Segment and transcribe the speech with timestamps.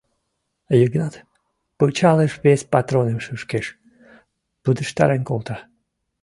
[0.79, 1.13] —Йыгнат
[1.77, 3.65] пычалыш вес патроным шӱшкеш,
[4.61, 5.57] пудештарен колта.